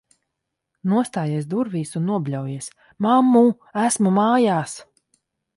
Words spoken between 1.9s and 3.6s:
un nobļaujies: "Mammu,